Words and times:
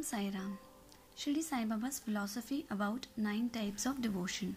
Om 0.00 0.04
Sai 0.04 0.30
Ram. 0.32 0.58
Shri 1.14 1.42
Sai 1.42 1.66
Baba's 1.66 1.98
philosophy 1.98 2.64
about 2.70 3.06
nine 3.18 3.50
types 3.50 3.84
of 3.84 4.00
devotion. 4.00 4.56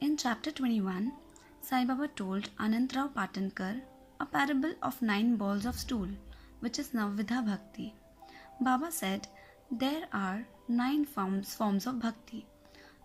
In 0.00 0.16
chapter 0.16 0.52
21, 0.52 1.12
Sai 1.60 1.84
Baba 1.84 2.06
told 2.06 2.48
Anantrao 2.56 3.12
Patankar 3.12 3.80
a 4.20 4.26
parable 4.26 4.74
of 4.80 5.02
nine 5.02 5.34
balls 5.34 5.66
of 5.66 5.74
stool, 5.74 6.06
which 6.60 6.78
is 6.78 6.90
Navvidha 6.90 7.44
Bhakti. 7.44 7.92
Baba 8.60 8.92
said 8.92 9.26
there 9.72 10.06
are 10.12 10.46
nine 10.68 11.04
forms, 11.04 11.56
forms 11.56 11.88
of 11.88 11.98
bhakti. 11.98 12.46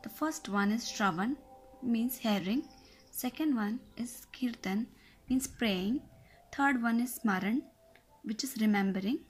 The 0.04 0.10
first 0.10 0.50
one 0.50 0.72
is 0.72 0.86
Shravan, 0.86 1.36
means 1.82 2.18
hearing. 2.18 2.62
Second 3.10 3.56
one 3.56 3.80
is 3.98 4.28
Kirtan, 4.32 4.86
means 5.28 5.48
praying. 5.48 6.02
Third 6.52 6.84
one 6.84 7.00
is 7.00 7.18
Smaran, 7.18 7.64
which 8.22 8.44
is 8.44 8.56
remembering. 8.62 9.22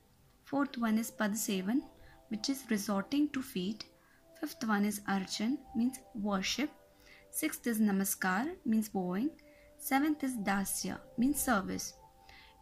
Fourth 0.43 0.77
one 0.77 0.97
is 0.97 1.09
Padsevan, 1.09 1.81
which 2.33 2.49
is 2.49 2.63
resorting 2.69 3.29
to 3.29 3.41
feet. 3.43 3.85
Fifth 4.39 4.67
one 4.67 4.85
is 4.85 5.01
Archan, 5.01 5.57
means 5.75 5.99
worship. 6.15 6.71
Sixth 7.29 7.67
is 7.67 7.79
Namaskar, 7.79 8.55
means 8.65 8.89
bowing. 8.89 9.29
Seventh 9.77 10.23
is 10.23 10.35
Dasya, 10.37 10.97
means 11.17 11.39
service. 11.39 11.93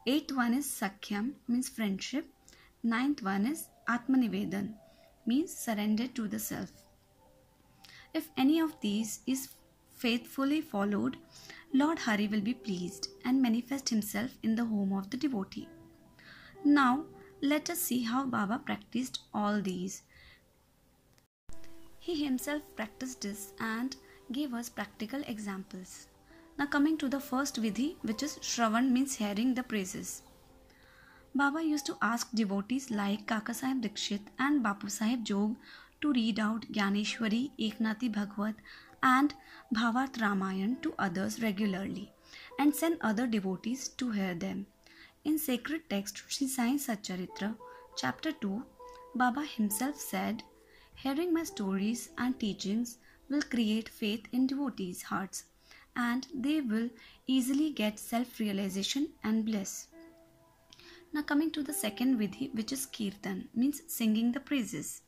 Eighth 0.06 0.36
one 0.36 0.54
is 0.54 0.66
Sakhyam, 0.66 1.32
means 1.48 1.70
friendship. 1.70 2.28
Ninth 2.84 3.24
one 3.24 3.46
is 3.46 3.68
Atmanivedan, 3.88 4.74
means 5.26 5.56
surrender 5.56 6.08
to 6.08 6.28
the 6.28 6.40
self. 6.40 6.72
If 8.14 8.28
any 8.36 8.60
of 8.60 8.76
these 8.82 9.22
is 9.26 9.50
faithfully 9.96 10.60
followed, 10.60 11.18
Lord 11.74 12.00
Hari 12.00 12.28
will 12.28 12.42
be 12.42 12.56
pleased 12.56 13.08
and 13.24 13.42
manifest 13.42 13.88
himself 13.88 14.32
in 14.44 14.56
the 14.56 14.66
home 14.66 14.92
of 14.92 15.10
the 15.10 15.18
devotee. 15.18 15.70
Now, 16.66 17.06
let 17.42 17.70
us 17.72 17.80
see 17.80 18.04
how 18.04 18.26
Baba 18.26 18.62
practiced 18.64 19.20
all 19.34 19.62
these. 19.62 20.04
He 22.00 22.24
himself 22.24 22.62
practiced 22.76 23.22
this 23.22 23.54
and 23.60 23.96
gave 24.32 24.54
us 24.54 24.70
practical 24.70 25.22
examples. 25.28 26.08
Now, 26.58 26.68
coming 26.68 26.98
to 27.00 27.10
the 27.10 27.20
first 27.20 27.62
vidhi, 27.62 27.96
which 28.02 28.22
is 28.22 28.38
Shravan, 28.40 28.92
means 28.92 29.16
hearing 29.16 29.56
the 29.56 29.64
praises. 29.64 30.22
Baba 31.34 31.64
used 31.64 31.86
to 31.88 31.98
ask 32.02 32.30
devotees 32.32 32.92
like 32.92 33.26
Kaka 33.26 33.54
Sahib 33.54 33.82
Dikshit 33.82 34.22
and 34.38 34.64
Bapu 34.64 34.92
Sahib 34.92 35.24
Jog 35.24 35.56
to 36.02 36.12
read 36.12 36.40
out 36.40 36.72
Gyaneshwari, 36.72 37.52
Eknathi 37.58 38.14
Bhagwat, 38.14 38.56
and 39.02 39.34
Bhavarth 39.74 40.20
Ramayan 40.20 40.82
to 40.84 40.94
others 41.00 41.42
regularly 41.42 42.12
and 42.60 42.76
send 42.76 42.98
other 43.02 43.26
devotees 43.26 43.88
to 43.88 44.12
hear 44.12 44.36
them. 44.36 44.68
In 45.24 45.38
sacred 45.38 45.88
text 45.88 46.24
Sri 46.30 46.48
Sai 46.48 46.78
Satcharitra, 46.78 47.56
chapter 47.96 48.32
2, 48.32 48.66
Baba 49.14 49.46
himself 49.46 49.96
said, 49.96 50.42
Hearing 50.96 51.32
my 51.32 51.44
stories 51.44 52.10
and 52.18 52.40
teachings 52.40 52.98
will 53.30 53.44
create 53.44 53.88
faith 53.88 54.26
in 54.32 54.48
devotees' 54.48 55.04
hearts 55.04 55.44
and 55.96 56.26
they 56.34 56.60
will 56.62 56.90
easily 57.28 57.70
get 57.70 58.00
self 58.00 58.40
realization 58.40 59.14
and 59.24 59.46
bliss. 59.46 59.90
Now, 61.14 61.22
coming 61.22 61.52
to 61.52 61.62
the 61.62 61.74
second 61.74 62.18
vidhi, 62.18 62.52
which 62.56 62.72
is 62.72 62.88
Kirtan, 62.88 63.50
means 63.54 63.84
singing 63.86 64.32
the 64.32 64.40
praises. 64.40 65.04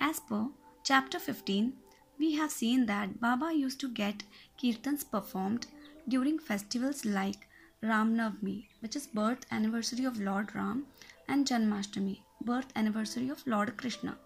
As 0.00 0.20
per 0.20 0.48
chapter 0.84 1.18
15, 1.18 1.72
we 2.18 2.34
have 2.34 2.50
seen 2.50 2.84
that 2.84 3.20
Baba 3.20 3.54
used 3.54 3.80
to 3.80 3.88
get 3.88 4.24
kirtans 4.62 5.02
performed 5.02 5.66
during 6.06 6.38
festivals 6.38 7.06
like 7.06 7.47
Ram 7.80 8.16
Navami, 8.16 8.66
which 8.80 8.96
is 8.96 9.06
birth 9.06 9.46
anniversary 9.52 10.04
of 10.04 10.20
Lord 10.20 10.52
Ram, 10.52 10.86
and 11.28 11.46
Janmashtami, 11.46 12.22
birth 12.40 12.72
anniversary 12.74 13.28
of 13.28 13.46
Lord 13.46 13.76
Krishna, 13.76 14.18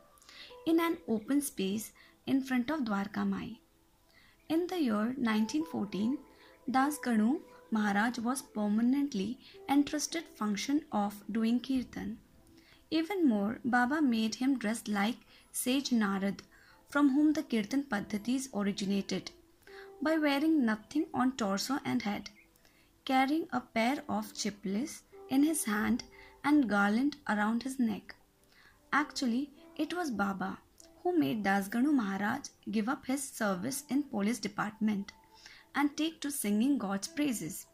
in 0.64 0.80
an 0.80 0.96
open 1.06 1.42
space 1.42 1.92
in 2.26 2.42
front 2.42 2.70
of 2.70 2.80
Dwarka 2.80 3.28
Mai. 3.28 3.58
In 4.48 4.66
the 4.68 4.80
year 4.80 5.14
1914, 5.18 6.18
Das 6.70 6.98
Ganu 6.98 7.42
Maharaj 7.70 8.18
was 8.20 8.40
permanently 8.40 9.38
entrusted 9.68 10.24
function 10.24 10.84
of 10.90 11.22
doing 11.30 11.60
kirtan. 11.60 12.18
Even 12.90 13.28
more, 13.28 13.60
Baba 13.64 14.00
made 14.00 14.36
him 14.36 14.58
dress 14.58 14.88
like 14.88 15.18
sage 15.50 15.90
Narad, 15.90 16.40
from 16.88 17.10
whom 17.10 17.34
the 17.34 17.42
kirtan 17.42 17.84
paddhatis 17.84 18.48
originated, 18.54 19.30
by 20.00 20.16
wearing 20.16 20.64
nothing 20.64 21.06
on 21.12 21.32
torso 21.32 21.80
and 21.84 22.00
head, 22.00 22.30
carrying 23.04 23.46
a 23.52 23.60
pair 23.60 24.02
of 24.08 24.32
chiplis 24.34 25.02
in 25.28 25.42
his 25.42 25.64
hand 25.64 26.04
and 26.44 26.68
garland 26.68 27.16
around 27.28 27.62
his 27.62 27.78
neck. 27.78 28.14
Actually, 28.92 29.50
it 29.76 29.94
was 29.94 30.10
Baba 30.10 30.58
who 31.02 31.18
made 31.18 31.42
Dasganu 31.42 31.92
Maharaj 31.92 32.48
give 32.70 32.88
up 32.88 33.06
his 33.06 33.22
service 33.22 33.84
in 33.88 34.02
police 34.04 34.38
department 34.38 35.12
and 35.74 35.96
take 35.96 36.20
to 36.20 36.30
singing 36.30 36.78
God's 36.78 37.08
praises. 37.08 37.66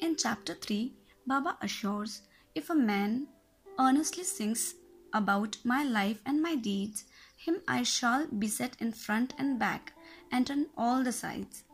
In 0.00 0.16
chapter 0.16 0.54
3, 0.54 0.92
Baba 1.26 1.56
assures 1.60 2.22
if 2.54 2.70
a 2.70 2.74
man 2.74 3.28
earnestly 3.78 4.24
sings 4.24 4.74
about 5.12 5.56
my 5.64 5.84
life 5.84 6.20
and 6.26 6.42
my 6.42 6.54
deeds, 6.56 7.04
him 7.36 7.60
I 7.68 7.82
shall 7.82 8.26
beset 8.26 8.76
in 8.80 8.92
front 8.92 9.34
and 9.38 9.58
back 9.58 9.92
and 10.32 10.50
on 10.50 10.66
all 10.76 11.02
the 11.02 11.12
sides. 11.12 11.64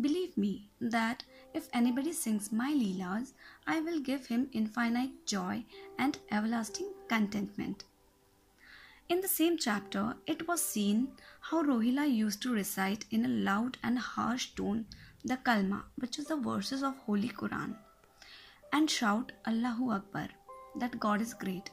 Believe 0.00 0.36
me 0.36 0.70
that 0.80 1.24
if 1.52 1.68
anybody 1.72 2.12
sings 2.12 2.52
my 2.52 2.72
Leelas, 2.72 3.32
I 3.66 3.80
will 3.80 4.00
give 4.00 4.26
him 4.26 4.48
infinite 4.52 5.26
joy 5.26 5.64
and 5.98 6.18
everlasting 6.30 6.92
contentment. 7.08 7.84
In 9.08 9.20
the 9.20 9.28
same 9.28 9.58
chapter, 9.58 10.14
it 10.26 10.46
was 10.46 10.62
seen 10.62 11.08
how 11.40 11.62
Rohila 11.62 12.08
used 12.08 12.42
to 12.42 12.52
recite 12.52 13.04
in 13.10 13.24
a 13.24 13.28
loud 13.28 13.76
and 13.82 13.98
harsh 13.98 14.54
tone 14.54 14.86
the 15.24 15.36
Kalma, 15.36 15.82
which 15.98 16.18
is 16.18 16.26
the 16.26 16.36
verses 16.36 16.82
of 16.82 16.96
Holy 16.98 17.28
Quran, 17.28 17.74
and 18.72 18.88
shout 18.88 19.32
Allahu 19.46 19.90
Akbar, 19.90 20.28
that 20.76 21.00
God 21.00 21.20
is 21.20 21.34
great. 21.34 21.70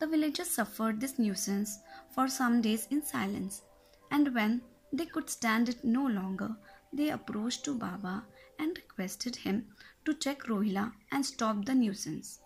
The 0.00 0.08
villagers 0.08 0.50
suffered 0.50 1.00
this 1.00 1.18
nuisance 1.18 1.78
for 2.12 2.26
some 2.26 2.60
days 2.60 2.88
in 2.90 3.04
silence, 3.04 3.62
and 4.10 4.34
when 4.34 4.60
they 4.92 5.06
could 5.06 5.30
stand 5.30 5.68
it 5.68 5.84
no 5.84 6.04
longer, 6.04 6.50
they 6.92 7.10
approached 7.10 7.64
to 7.64 7.74
Baba 7.74 8.24
and 8.62 8.78
requested 8.78 9.36
him 9.44 9.66
to 10.04 10.14
check 10.14 10.44
Rohila 10.44 10.92
and 11.10 11.26
stop 11.26 11.64
the 11.64 11.74
nuisance. 11.74 12.38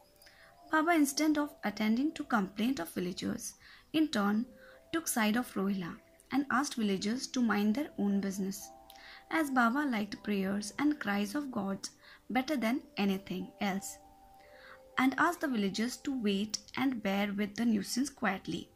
Baba, 0.71 0.93
instead 0.93 1.39
of 1.39 1.55
attending 1.63 2.13
to 2.13 2.25
complaint 2.25 2.81
of 2.81 2.93
villagers, 2.95 3.55
in 3.93 4.09
turn 4.09 4.47
took 4.93 5.07
side 5.09 5.37
of 5.37 5.53
Rohila 5.55 5.97
and 6.33 6.47
asked 6.51 6.75
villagers 6.75 7.27
to 7.29 7.41
mind 7.41 7.75
their 7.75 7.91
own 7.99 8.21
business, 8.21 8.69
as 9.31 9.51
Baba 9.51 9.87
liked 9.91 10.23
prayers 10.25 10.73
and 10.79 10.99
cries 10.99 11.35
of 11.35 11.53
gods 11.53 11.91
better 12.31 12.57
than 12.57 12.83
anything 12.97 13.53
else, 13.61 13.99
and 14.99 15.15
asked 15.19 15.43
the 15.43 15.49
villagers 15.49 15.97
to 15.99 16.21
wait 16.29 16.59
and 16.77 17.03
bear 17.03 17.33
with 17.33 17.55
the 17.57 17.65
nuisance 17.65 18.11
quietly. 18.11 18.69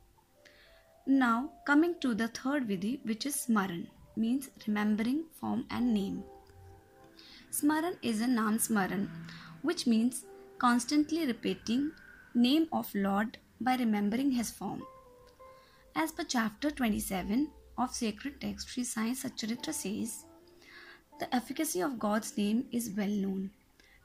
Now, 1.06 1.50
coming 1.66 1.94
to 2.00 2.14
the 2.14 2.28
third 2.28 2.68
vidhi, 2.68 3.04
which 3.04 3.26
is 3.26 3.34
Smaran, 3.36 3.88
means 4.16 4.50
remembering 4.66 5.24
form 5.40 5.66
and 5.70 5.94
name. 5.94 6.22
Smaran 7.50 7.97
is 8.00 8.21
a 8.21 8.28
Nam 8.28 8.59
Smaran, 8.59 9.09
which 9.62 9.84
means 9.84 10.25
constantly 10.59 11.27
repeating 11.27 11.91
name 12.33 12.69
of 12.72 12.94
Lord 12.94 13.38
by 13.61 13.75
remembering 13.75 14.31
his 14.31 14.53
form. 14.53 14.84
As 15.97 16.12
per 16.12 16.22
chapter 16.22 16.71
27 16.71 17.50
of 17.77 17.93
sacred 17.93 18.41
text, 18.41 18.69
Sri 18.69 18.84
Sai 18.84 19.11
Satcharitra 19.11 19.75
says, 19.75 20.27
The 21.19 21.34
efficacy 21.34 21.81
of 21.81 21.99
God's 21.99 22.37
name 22.37 22.66
is 22.71 22.91
well 22.97 23.09
known. 23.09 23.50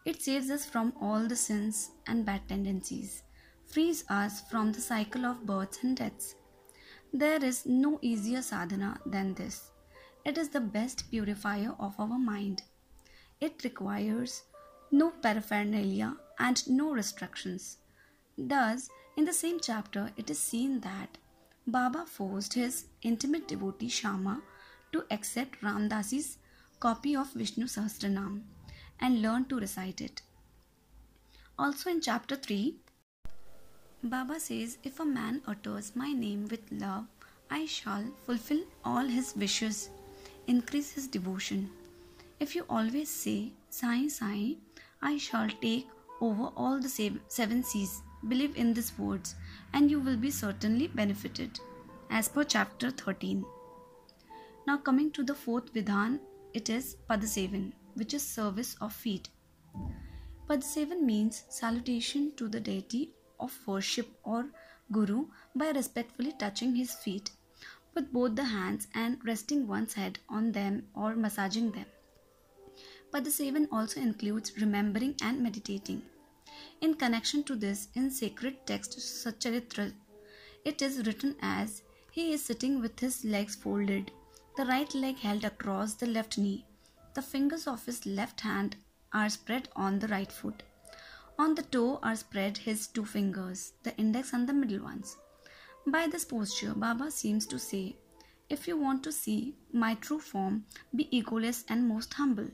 It 0.06 0.24
saves 0.24 0.50
us 0.50 0.66
from 0.66 0.94
all 1.00 1.28
the 1.28 1.36
sins 1.36 1.92
and 2.08 2.26
bad 2.26 2.48
tendencies, 2.50 3.22
frees 3.68 4.03
us 4.09 4.41
from 4.50 4.72
the 4.72 4.82
cycle 4.82 5.24
of 5.24 5.46
births 5.46 5.84
and 5.84 5.96
deaths. 5.96 6.34
There 7.14 7.44
is 7.44 7.68
no 7.68 8.00
easier 8.02 8.41
sadhana 8.41 9.00
than 9.06 9.36
this. 9.36 9.70
It 10.26 10.40
is 10.40 10.50
the 10.50 10.62
best 10.62 11.12
purifier 11.12 11.76
of 11.80 11.94
our 12.00 12.18
mind. 12.18 12.64
It 13.41 13.64
requires 13.64 14.43
no 14.91 15.11
paraphernalia 15.11 16.16
and 16.40 16.67
no 16.70 16.91
restrictions. 16.91 17.78
Thus, 18.37 18.90
in 19.17 19.26
the 19.26 19.34
same 19.34 19.59
chapter, 19.59 20.11
it 20.17 20.29
is 20.29 20.40
seen 20.40 20.79
that 20.82 21.17
Baba 21.67 22.05
forced 22.05 22.53
his 22.53 22.85
intimate 23.02 23.47
devotee 23.47 23.90
Shama 23.90 24.41
to 24.91 25.05
accept 25.11 25.61
Ramdasi's 25.61 26.37
copy 26.79 27.16
of 27.16 27.32
Vishnu 27.34 27.66
Sahasranam 27.66 28.43
and 28.99 29.22
learn 29.22 29.46
to 29.46 29.59
recite 29.59 30.02
it. 30.02 30.22
Also 31.58 31.90
in 31.90 32.02
chapter 32.02 32.35
3, 32.35 32.76
Baba 34.03 34.40
says, 34.40 34.78
If 34.84 34.99
a 34.99 35.05
man 35.05 35.41
utters 35.47 35.96
my 35.96 36.11
name 36.11 36.47
with 36.49 36.72
love, 36.72 37.05
I 37.49 37.66
shall 37.66 38.05
fulfill 38.26 38.64
all 38.84 39.05
his 39.05 39.35
wishes, 39.35 39.90
increase 40.47 40.91
his 40.91 41.08
devotion. 41.08 41.70
If 42.40 42.53
you 42.55 42.66
always 42.70 43.09
say, 43.09 43.53
Sai 43.70 44.08
Sai, 44.09 44.58
I 45.02 45.17
shall 45.17 45.49
take 45.61 45.87
over 46.20 46.49
all 46.58 46.79
the 46.79 46.90
seven 47.28 47.64
seas, 47.64 48.02
believe 48.28 48.58
in 48.58 48.73
these 48.73 48.97
words 48.97 49.35
and 49.73 49.90
you 49.90 49.99
will 49.99 50.17
be 50.17 50.32
certainly 50.32 50.87
benefited. 50.87 51.59
As 52.09 52.28
per 52.28 52.43
chapter 52.43 52.91
13. 52.91 53.46
Now 54.67 54.78
coming 54.78 55.11
to 55.11 55.23
the 55.23 55.34
fourth 55.35 55.73
Vidhan, 55.73 56.20
it 56.53 56.70
is 56.70 56.97
Padasevan, 57.09 57.72
which 57.93 58.14
is 58.14 58.23
service 58.23 58.76
of 58.81 58.93
feet. 58.93 59.29
Padasevan 60.49 61.02
means 61.02 61.43
salutation 61.49 62.31
to 62.35 62.47
the 62.47 62.59
deity 62.59 63.14
of 63.40 63.58
worship 63.66 64.08
or 64.23 64.46
guru 64.91 65.28
by 65.55 65.72
respectfully 65.72 66.34
touching 66.34 66.76
his 66.76 66.93
feet 66.93 67.31
with 67.93 68.11
both 68.11 68.35
the 68.35 68.43
hands 68.43 68.88
and 68.93 69.17
resting 69.26 69.67
one's 69.67 69.93
head 69.93 70.20
on 70.29 70.52
them 70.52 70.84
or 70.93 71.16
massaging 71.16 71.72
them. 71.72 71.85
Padasevan 73.16 73.70
also 73.72 74.02
includes 74.02 74.52
remembering 74.59 75.16
and 75.22 75.41
meditating. 75.41 76.02
In 76.82 76.96
connection 76.96 77.46
to 77.46 77.56
this, 77.56 77.88
in 77.96 78.12
sacred 78.12 78.58
text 78.67 78.97
Satcharitra, 79.00 79.94
it 80.66 80.82
is 80.82 81.08
written 81.08 81.38
as 81.41 81.82
he 82.12 82.34
is 82.34 82.44
sitting 82.44 82.82
with 82.82 83.00
his 83.00 83.23
legs 83.23 83.56
folded, 83.56 84.12
the 84.58 84.66
right 84.66 84.94
leg 84.94 85.16
held 85.16 85.46
across 85.46 85.94
the 85.94 86.08
left 86.08 86.38
knee. 86.38 86.66
The 87.14 87.22
fingers 87.22 87.67
of 87.67 87.85
his 87.85 88.06
left 88.06 88.41
hand 88.41 88.76
are 89.14 89.29
spread 89.29 89.70
on 89.78 90.00
the 90.00 90.09
right 90.09 90.29
foot. 90.29 90.64
On 91.40 91.56
the 91.56 91.64
toe 91.64 92.00
are 92.03 92.17
spread 92.17 92.58
his 92.58 92.85
two 92.85 93.06
fingers, 93.06 93.72
the 93.84 93.96
index 93.96 94.34
and 94.34 94.46
the 94.46 94.52
middle 94.52 94.84
ones. 94.84 95.16
By 95.88 96.08
this 96.08 96.26
posture, 96.26 96.73
Baba 96.76 97.09
seems 97.12 97.46
to 97.47 97.59
say, 97.59 97.96
If 98.50 98.67
you 98.67 98.76
want 98.76 99.03
to 99.03 99.14
see 99.14 99.56
my 99.72 99.96
true 99.96 100.20
form, 100.20 100.66
be 100.94 101.08
egoless 101.14 101.64
and 101.70 101.88
most 101.88 102.14
humble. 102.16 102.50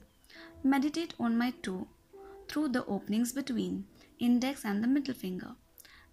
Meditate 0.63 1.15
on 1.19 1.37
my 1.37 1.51
toe 1.63 1.87
through 2.47 2.69
the 2.69 2.85
openings 2.85 3.33
between 3.33 3.85
index 4.19 4.63
and 4.63 4.83
the 4.83 4.87
middle 4.87 5.13
finger, 5.13 5.55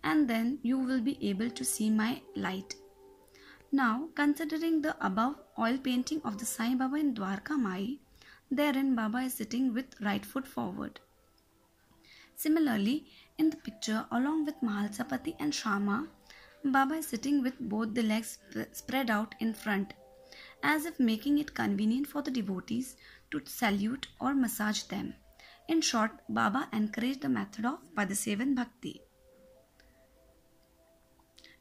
and 0.03 0.29
then 0.29 0.59
you 0.63 0.79
will 0.79 1.01
be 1.01 1.19
able 1.21 1.51
to 1.51 1.65
see 1.65 1.91
my 1.91 2.23
light. 2.35 2.75
Now, 3.71 4.09
considering 4.15 4.81
the 4.81 4.97
above 5.05 5.37
oil 5.59 5.77
painting 5.77 6.23
of 6.25 6.39
the 6.39 6.47
Sai 6.47 6.75
Baba 6.75 6.97
in 6.97 7.15
Dwarka 7.15 7.59
Mai, 7.59 7.99
therein 8.51 8.95
Baba 8.95 9.19
is 9.19 9.35
sitting 9.35 9.75
with 9.75 10.01
right 10.01 10.25
foot 10.25 10.47
forward. 10.47 11.01
Similarly, 12.35 13.05
in 13.37 13.51
the 13.51 13.57
picture, 13.57 14.07
along 14.11 14.47
with 14.47 14.63
Mahalsapati 14.63 15.35
and 15.39 15.55
Shama, 15.55 16.09
Baba 16.65 16.95
is 16.95 17.09
sitting 17.09 17.43
with 17.43 17.59
both 17.61 17.93
the 17.93 18.03
legs 18.03 18.39
spread 18.73 19.11
out 19.11 19.35
in 19.41 19.53
front, 19.53 19.93
as 20.63 20.87
if 20.87 20.99
making 20.99 21.39
it 21.39 21.55
convenient 21.55 22.07
for 22.07 22.23
the 22.23 22.31
devotees 22.31 22.97
to 23.31 23.41
salute 23.45 24.09
or 24.21 24.35
massage 24.35 24.83
them. 24.83 25.15
In 25.69 25.81
short, 25.81 26.13
Baba 26.29 26.69
encouraged 26.73 27.21
the 27.23 27.29
method 27.29 27.67
of 27.67 27.79
Padasevan 27.95 28.55
Bhakti. 28.55 29.03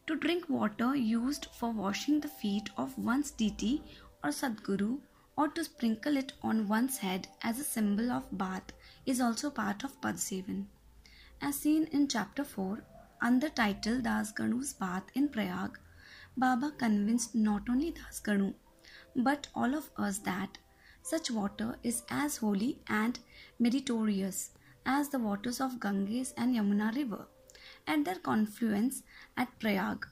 To 0.07 0.15
drink 0.15 0.47
water 0.47 0.95
used 0.95 1.47
for 1.53 1.71
washing 1.71 2.21
the 2.21 2.29
feet 2.29 2.69
of 2.77 2.97
one's 2.97 3.31
deity 3.31 3.83
or 4.23 4.29
Sadguru 4.29 4.99
or 5.35 5.49
to 5.49 5.63
sprinkle 5.63 6.15
it 6.15 6.31
on 6.41 6.67
one's 6.67 6.97
head 6.97 7.27
as 7.43 7.59
a 7.59 7.63
symbol 7.63 8.11
of 8.11 8.37
bath 8.37 8.71
is 9.05 9.19
also 9.19 9.49
part 9.49 9.83
of 9.83 9.99
Padasevan. 10.01 10.65
As 11.41 11.59
seen 11.59 11.83
in 11.91 12.07
chapter 12.07 12.43
4, 12.43 12.83
under 13.21 13.49
title 13.49 14.01
Das 14.01 14.31
Ganu's 14.31 14.73
Bath 14.73 15.03
in 15.13 15.27
Prayag, 15.27 15.77
Baba 16.37 16.71
convinced 16.77 17.35
not 17.35 17.69
only 17.69 17.91
Das 17.91 18.21
Ganu 18.21 18.53
but 19.15 19.47
all 19.53 19.75
of 19.75 19.89
us 19.97 20.19
that 20.19 20.57
such 21.09 21.31
water 21.31 21.67
is 21.83 22.03
as 22.09 22.37
holy 22.37 22.79
and 22.89 23.19
meritorious 23.59 24.51
as 24.85 25.09
the 25.09 25.19
waters 25.19 25.61
of 25.61 25.79
Ganges 25.79 26.33
and 26.35 26.53
Yamuna 26.55 26.93
river 26.95 27.27
at 27.87 28.03
their 28.03 28.15
confluence 28.15 29.03
at 29.37 29.57
Prayag, 29.59 30.05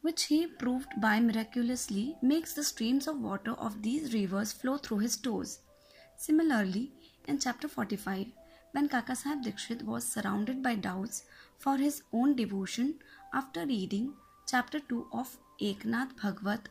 which 0.00 0.24
he 0.24 0.46
proved 0.48 1.00
by 1.00 1.20
miraculously 1.20 2.16
makes 2.22 2.54
the 2.54 2.64
streams 2.64 3.06
of 3.06 3.20
water 3.20 3.52
of 3.52 3.82
these 3.82 4.12
rivers 4.12 4.52
flow 4.52 4.78
through 4.78 4.98
his 4.98 5.16
toes. 5.16 5.60
Similarly, 6.16 6.92
in 7.28 7.38
chapter 7.38 7.68
45, 7.68 8.26
when 8.72 8.88
Kakasaheb 8.88 9.44
Dikshit 9.44 9.82
was 9.84 10.04
surrounded 10.04 10.60
by 10.60 10.74
doubts 10.74 11.22
for 11.56 11.76
his 11.76 12.02
own 12.12 12.34
devotion 12.34 12.94
after 13.32 13.64
reading 13.64 14.14
chapter 14.48 14.80
2 14.80 15.06
of 15.12 15.36
Eknath 15.60 16.14
Bhagwat 16.16 16.66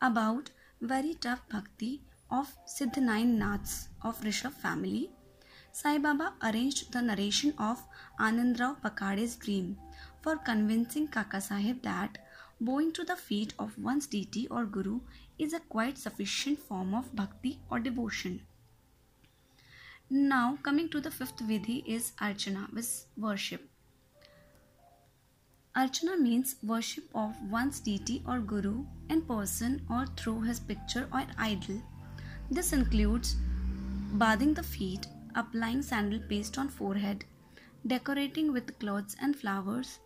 about 0.00 0.50
very 0.80 1.14
tough 1.14 1.48
bhakti 1.48 2.00
of 2.30 2.56
Siddhanain 2.66 3.36
Naths 3.38 3.88
of 4.02 4.20
Rishabh 4.20 4.52
family, 4.52 5.10
Sai 5.72 5.98
Baba 5.98 6.34
arranged 6.42 6.92
the 6.92 7.00
narration 7.00 7.54
of 7.58 7.82
Anandrao 8.18 8.80
Pakade's 8.80 9.36
dream 9.36 9.78
for 10.20 10.36
convincing 10.36 11.06
Kaka 11.08 11.40
Sahib 11.40 11.82
that 11.82 12.18
bowing 12.60 12.92
to 12.92 13.04
the 13.04 13.16
feet 13.16 13.54
of 13.58 13.78
one's 13.78 14.06
deity 14.06 14.48
or 14.48 14.64
guru 14.64 15.00
is 15.38 15.52
a 15.52 15.60
quite 15.60 15.96
sufficient 15.96 16.58
form 16.58 16.92
of 16.94 17.14
bhakti 17.14 17.60
or 17.70 17.78
devotion. 17.78 18.42
Now, 20.10 20.58
coming 20.62 20.88
to 20.90 21.00
the 21.00 21.10
fifth 21.10 21.38
vidhi 21.38 21.84
is 21.86 22.12
Archana, 22.20 22.72
which 22.74 23.06
worship. 23.16 23.68
Archana 25.76 26.18
means 26.20 26.56
worship 26.64 27.04
of 27.14 27.36
one's 27.48 27.78
deity 27.78 28.22
or 28.26 28.40
guru 28.40 28.86
in 29.08 29.22
person 29.22 29.86
or 29.88 30.04
through 30.16 30.42
his 30.42 30.58
picture 30.58 31.08
or 31.12 31.24
idol. 31.38 31.80
This 32.52 32.72
includes 32.72 33.36
bathing 34.18 34.54
the 34.54 34.62
feet, 34.64 35.06
applying 35.36 35.82
sandal 35.82 36.18
paste 36.28 36.58
on 36.58 36.68
forehead, 36.68 37.24
decorating 37.86 38.52
with 38.52 38.76
clothes 38.80 39.14
and 39.20 39.36
flowers, 39.36 40.00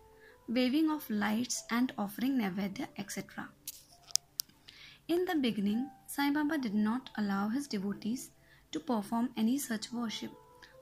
waving 0.47 0.91
of 0.91 1.09
lights 1.09 1.63
and 1.71 1.91
offering 1.97 2.37
nevedya, 2.37 2.87
etc. 2.99 3.49
In 5.07 5.25
the 5.25 5.33
beginning, 5.33 5.89
Sai 6.05 6.29
Baba 6.29 6.59
did 6.59 6.75
not 6.75 7.09
allow 7.17 7.47
his 7.47 7.65
devotees 7.67 8.29
to 8.71 8.79
perform 8.79 9.31
any 9.35 9.57
such 9.57 9.91
worship, 9.91 10.31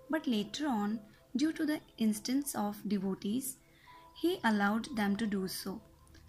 but 0.10 0.28
later 0.28 0.68
on, 0.68 1.00
due 1.38 1.54
to 1.54 1.66
the 1.66 1.80
instance 1.98 2.56
of 2.56 2.78
devotees, 2.90 3.56
he 4.16 4.38
allowed 4.44 4.94
them 4.98 5.16
to 5.16 5.26
do 5.26 5.48
so. 5.48 5.82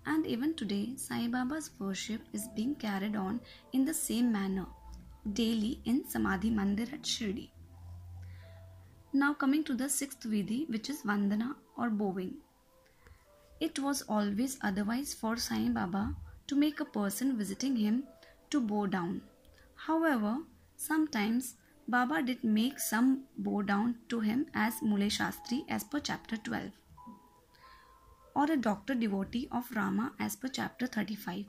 And 0.06 0.24
even 0.26 0.54
today, 0.54 0.94
Sai 0.96 1.26
Baba's 1.26 1.72
worship 1.80 2.20
is 2.32 2.46
being 2.54 2.76
carried 2.76 3.16
on 3.16 3.40
in 3.72 3.84
the 3.84 3.94
same 3.94 4.30
manner 4.30 4.66
daily 5.32 5.80
in 5.84 6.06
Samadhi 6.08 6.50
Mandir 6.50 6.92
at 6.92 7.02
Shirdi. 7.02 7.50
Now 9.12 9.32
coming 9.34 9.64
to 9.64 9.74
the 9.74 9.88
sixth 9.88 10.22
Vidhi, 10.24 10.68
which 10.68 10.90
is 10.90 11.02
Vandana 11.02 11.54
or 11.78 11.88
bowing. 11.88 12.34
It 13.60 13.78
was 13.78 14.02
always 14.02 14.58
otherwise 14.60 15.14
for 15.14 15.36
Sai 15.36 15.68
Baba 15.68 16.14
to 16.46 16.56
make 16.56 16.80
a 16.80 16.84
person 16.84 17.38
visiting 17.38 17.76
him 17.76 18.04
to 18.50 18.60
bow 18.60 18.86
down. 18.86 19.22
However, 19.74 20.38
sometimes 20.76 21.54
Baba 21.88 22.22
did 22.22 22.42
make 22.44 22.78
some 22.78 23.24
bow 23.38 23.62
down 23.62 23.96
to 24.08 24.20
him 24.20 24.46
as 24.54 24.82
Mule 24.82 25.08
Shastri 25.08 25.64
as 25.68 25.84
per 25.84 26.00
chapter 26.00 26.36
12 26.36 26.70
or 28.34 28.50
a 28.50 28.56
doctor 28.56 28.94
devotee 28.94 29.48
of 29.52 29.70
Rama 29.74 30.12
as 30.18 30.36
per 30.36 30.48
chapter 30.48 30.86
35. 30.86 31.44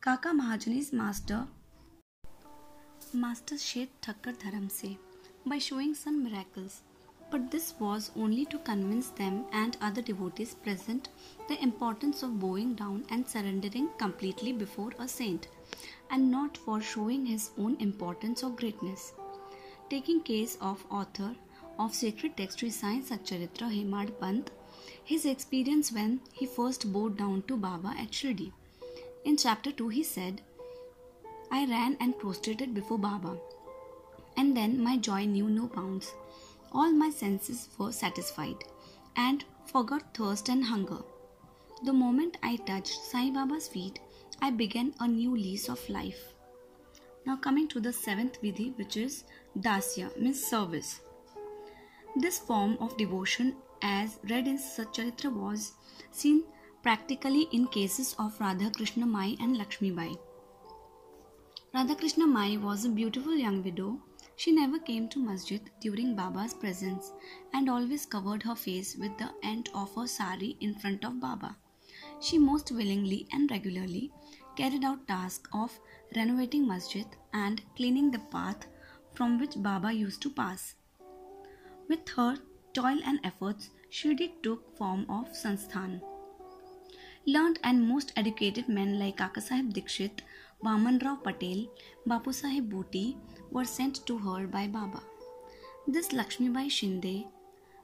Kaka 0.00 0.28
Mahajani's 0.28 0.92
master 0.92 1.48
Master 3.14 3.56
Shet 3.56 3.88
Thakkar 4.02 4.34
Dharam 4.38 4.98
by 5.46 5.58
showing 5.58 5.94
some 5.94 6.22
miracles. 6.22 6.82
But 7.30 7.50
this 7.50 7.74
was 7.78 8.10
only 8.16 8.44
to 8.46 8.58
convince 8.58 9.08
them 9.10 9.44
and 9.52 9.76
other 9.80 10.00
devotees 10.00 10.54
present 10.54 11.08
the 11.48 11.62
importance 11.62 12.22
of 12.22 12.38
bowing 12.40 12.74
down 12.74 13.04
and 13.10 13.28
surrendering 13.28 13.88
completely 13.98 14.52
before 14.52 14.92
a 14.98 15.06
saint, 15.06 15.48
and 16.10 16.30
not 16.30 16.56
for 16.56 16.80
showing 16.80 17.26
his 17.26 17.50
own 17.58 17.76
importance 17.80 18.42
or 18.42 18.50
greatness. 18.50 19.12
Taking 19.90 20.22
case 20.22 20.56
of 20.60 20.84
author 20.90 21.34
of 21.78 21.94
sacred 21.94 22.36
text 22.36 22.60
Sai 22.60 23.00
Satcharitra 23.00 23.70
Hemad 23.70 24.18
Pant, 24.20 24.50
his 25.04 25.24
experience 25.24 25.92
when 25.92 26.20
he 26.32 26.46
first 26.46 26.92
bowed 26.92 27.16
down 27.16 27.42
to 27.42 27.56
Baba 27.56 27.94
at 27.98 28.10
Shirdi. 28.10 28.52
In 29.24 29.36
chapter 29.36 29.70
2, 29.70 29.88
he 29.88 30.02
said, 30.02 30.42
I 31.50 31.64
ran 31.66 31.96
and 32.00 32.18
prostrated 32.18 32.74
before 32.74 32.98
Baba, 32.98 33.36
and 34.36 34.56
then 34.56 34.82
my 34.82 34.96
joy 34.96 35.24
knew 35.24 35.48
no 35.48 35.66
bounds. 35.66 36.14
All 36.72 36.92
my 36.92 37.10
senses 37.10 37.68
were 37.78 37.92
satisfied 37.92 38.64
and 39.16 39.44
forgot 39.66 40.14
thirst 40.14 40.48
and 40.48 40.64
hunger. 40.64 40.98
The 41.84 41.92
moment 41.92 42.36
I 42.42 42.56
touched 42.56 43.02
Sai 43.04 43.30
Baba's 43.30 43.68
feet, 43.68 44.00
I 44.42 44.50
began 44.50 44.94
a 45.00 45.08
new 45.08 45.36
lease 45.36 45.68
of 45.68 45.88
life. 45.88 46.34
Now, 47.24 47.36
coming 47.36 47.68
to 47.68 47.80
the 47.80 47.92
seventh 47.92 48.40
vidhi, 48.42 48.76
which 48.76 48.96
is 48.96 49.24
dasya, 49.58 50.16
means 50.18 50.44
service. 50.44 51.00
This 52.16 52.38
form 52.38 52.76
of 52.80 52.96
devotion, 52.96 53.56
as 53.82 54.18
read 54.28 54.46
in 54.48 54.58
Satcharitra, 54.58 55.32
was 55.32 55.72
seen 56.10 56.44
practically 56.82 57.48
in 57.52 57.66
cases 57.66 58.14
of 58.18 58.40
Radha 58.40 58.70
Krishna 58.70 59.06
Mai 59.06 59.36
and 59.40 59.56
Lakshmi 59.56 59.90
Bai. 59.90 60.14
Radhakrishna 61.74 62.26
Mai 62.26 62.56
was 62.56 62.86
a 62.86 62.88
beautiful 62.88 63.36
young 63.36 63.62
widow 63.62 64.00
She 64.36 64.52
never 64.52 64.78
came 64.78 65.06
to 65.10 65.18
masjid 65.22 65.60
during 65.80 66.14
Baba's 66.14 66.54
presence 66.54 67.12
and 67.52 67.68
always 67.68 68.06
covered 68.06 68.42
her 68.44 68.54
face 68.54 68.96
with 68.96 69.18
the 69.18 69.28
end 69.42 69.68
of 69.74 69.94
her 69.94 70.06
sari 70.06 70.56
in 70.60 70.74
front 70.74 71.04
of 71.04 71.20
Baba. 71.20 71.56
She 72.20 72.38
most 72.38 72.70
willingly 72.70 73.26
and 73.32 73.50
regularly 73.50 74.12
carried 74.56 74.82
out 74.82 75.06
task 75.06 75.48
of 75.52 75.78
renovating 76.16 76.66
masjid 76.66 77.04
and 77.34 77.60
cleaning 77.76 78.10
the 78.12 78.20
path 78.36 78.66
from 79.12 79.38
which 79.38 79.60
Baba 79.62 79.92
used 79.92 80.22
to 80.22 80.30
pass. 80.30 80.74
With 81.88 82.08
her 82.10 82.38
toil 82.72 83.00
and 83.04 83.20
efforts, 83.24 83.70
Shirdi 83.90 84.40
took 84.42 84.74
form 84.78 85.04
of 85.10 85.34
Sansthan. 85.34 86.00
Learned 87.26 87.58
and 87.62 87.86
most 87.86 88.12
educated 88.16 88.68
men 88.68 88.98
like 88.98 89.18
Kakasaheb 89.18 89.74
Dikshit, 89.74 90.20
Vaman 90.64 91.02
Rao 91.04 91.16
Patel, 91.16 91.68
Bapu 92.06 92.34
Sahib 92.34 92.72
Bhuti 92.72 93.16
were 93.50 93.64
sent 93.64 94.04
to 94.06 94.18
her 94.18 94.46
by 94.46 94.66
Baba. 94.66 95.02
This 95.86 96.08
Lakshmibai 96.08 96.68
Shinde 96.68 97.26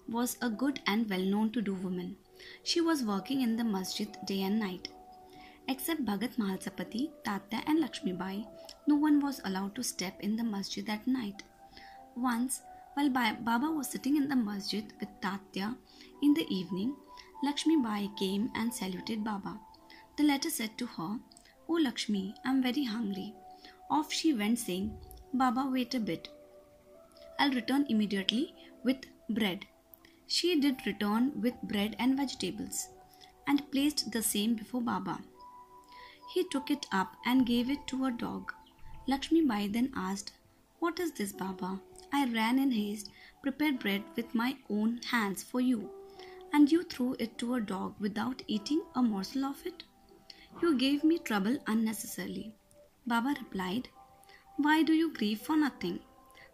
was 0.08 0.36
a 0.42 0.50
good 0.50 0.80
and 0.86 1.08
well 1.08 1.24
known 1.24 1.50
to 1.52 1.62
do 1.62 1.74
woman. 1.74 2.16
She 2.62 2.80
was 2.80 3.04
working 3.04 3.42
in 3.42 3.56
the 3.56 3.64
masjid 3.64 4.08
day 4.26 4.42
and 4.42 4.58
night. 4.58 4.88
Except 5.68 6.04
Bhagat 6.04 6.36
Mahalsapati, 6.36 7.10
Tatya, 7.24 7.62
and 7.66 7.82
Lakshmibai, 7.82 8.46
no 8.86 8.96
one 8.96 9.20
was 9.20 9.40
allowed 9.44 9.74
to 9.76 9.82
step 9.82 10.20
in 10.20 10.36
the 10.36 10.44
masjid 10.44 10.86
at 10.90 11.06
night. 11.06 11.42
Once, 12.16 12.60
while 12.94 13.08
Baba 13.08 13.70
was 13.70 13.88
sitting 13.88 14.16
in 14.16 14.28
the 14.28 14.36
masjid 14.36 14.84
with 15.00 15.08
Tatya 15.22 15.76
in 16.22 16.34
the 16.34 16.46
evening, 16.54 16.96
Lakshmi 17.42 17.76
Bai 17.76 18.08
came 18.18 18.50
and 18.54 18.74
saluted 18.74 19.24
Baba. 19.24 19.58
The 20.16 20.24
latter 20.24 20.50
said 20.50 20.76
to 20.78 20.86
her, 20.86 21.18
Oh 21.68 21.74
Lakshmi, 21.74 22.34
I 22.44 22.50
am 22.50 22.62
very 22.62 22.84
hungry. 22.84 23.34
Off 23.90 24.12
she 24.12 24.32
went 24.34 24.58
saying, 24.58 24.96
Baba, 25.32 25.68
wait 25.70 25.94
a 25.94 26.00
bit. 26.00 26.28
I'll 27.38 27.52
return 27.52 27.86
immediately 27.88 28.54
with 28.82 29.06
bread. 29.28 29.66
She 30.26 30.58
did 30.60 30.86
return 30.86 31.40
with 31.40 31.54
bread 31.62 31.96
and 31.98 32.16
vegetables 32.16 32.88
and 33.46 33.70
placed 33.70 34.12
the 34.12 34.22
same 34.22 34.54
before 34.54 34.80
Baba. 34.80 35.20
He 36.32 36.44
took 36.44 36.70
it 36.70 36.86
up 36.92 37.16
and 37.24 37.46
gave 37.46 37.70
it 37.70 37.86
to 37.88 38.06
a 38.06 38.10
dog. 38.10 38.52
Lakshmi 39.06 39.42
Bai 39.42 39.68
then 39.68 39.92
asked, 39.94 40.32
What 40.78 40.98
is 40.98 41.12
this, 41.12 41.32
Baba? 41.32 41.80
I 42.12 42.26
ran 42.26 42.58
in 42.58 42.72
haste, 42.72 43.10
prepared 43.42 43.78
bread 43.78 44.02
with 44.16 44.34
my 44.34 44.56
own 44.70 45.00
hands 45.10 45.42
for 45.42 45.60
you, 45.60 45.90
and 46.52 46.70
you 46.70 46.82
threw 46.82 47.16
it 47.18 47.36
to 47.38 47.54
a 47.54 47.60
dog 47.60 47.94
without 47.98 48.42
eating 48.46 48.82
a 48.94 49.02
morsel 49.02 49.44
of 49.44 49.66
it? 49.66 49.82
You 50.62 50.76
gave 50.78 51.04
me 51.04 51.18
trouble 51.18 51.58
unnecessarily. 51.66 52.54
Baba 53.06 53.34
replied, 53.38 53.88
why 54.56 54.82
do 54.84 54.92
you 54.92 55.12
grieve 55.12 55.40
for 55.40 55.56
nothing? 55.56 55.98